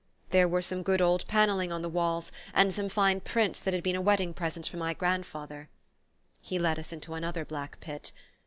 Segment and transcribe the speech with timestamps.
[0.31, 3.83] "There were some good old paneling on the walls, and some fine prints that had
[3.83, 5.69] been a wedding present to my grand father."
[6.41, 8.11] He led us into another black pit.